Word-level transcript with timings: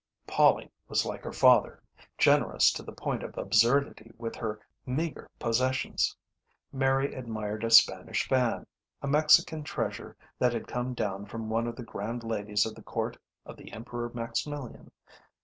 Polly 0.25 0.71
was 0.87 1.05
like 1.05 1.21
her 1.23 1.31
father, 1.31 1.79
generous 2.17 2.71
to 2.71 2.81
the 2.81 2.91
point 2.91 3.21
of 3.21 3.37
absurdity 3.37 4.11
with 4.17 4.35
her 4.35 4.59
meagre 4.83 5.29
possessions. 5.37 6.17
Mary 6.73 7.13
admired 7.13 7.63
a 7.63 7.69
Spanish 7.69 8.27
fan 8.27 8.65
a 9.03 9.07
Mexican 9.07 9.63
treasure 9.63 10.17
that 10.39 10.53
had 10.53 10.65
come 10.67 10.95
down 10.95 11.27
from 11.27 11.51
one 11.51 11.67
of 11.67 11.75
the 11.75 11.83
grand 11.83 12.23
ladies 12.23 12.65
of 12.65 12.73
the 12.73 12.81
Court 12.81 13.15
of 13.45 13.57
the 13.57 13.71
Emperor 13.71 14.09
Maximilian. 14.11 14.91